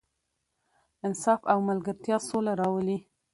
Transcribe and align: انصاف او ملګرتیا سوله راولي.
انصاف 1.07 1.41
او 1.51 1.59
ملګرتیا 1.69 2.17
سوله 2.29 2.53
راولي. 2.61 2.97